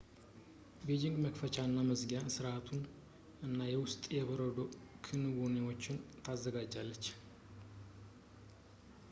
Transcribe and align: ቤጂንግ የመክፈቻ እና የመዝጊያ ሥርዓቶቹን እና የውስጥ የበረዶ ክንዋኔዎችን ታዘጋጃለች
ቤጂንግ 0.85 1.17
የመክፈቻ 1.17 1.55
እና 1.67 1.75
የመዝጊያ 1.83 2.19
ሥርዓቶቹን 2.35 2.81
እና 3.47 3.59
የውስጥ 3.73 4.01
የበረዶ 4.17 4.57
ክንዋኔዎችን 5.07 6.03
ታዘጋጃለች 6.27 7.07